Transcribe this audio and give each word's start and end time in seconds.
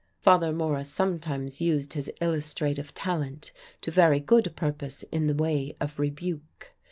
Father 0.17 0.51
Morris 0.51 0.89
sometimes 0.89 1.61
used 1.61 1.93
his 1.93 2.09
illustrative 2.21 2.91
talent 2.95 3.51
to 3.81 3.91
very 3.91 4.19
good 4.19 4.55
purpose 4.55 5.03
in 5.11 5.27
the 5.27 5.35
way 5.35 5.75
of 5.79 5.99
rebuke. 5.99 6.73